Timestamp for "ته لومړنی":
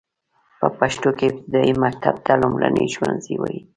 2.25-2.85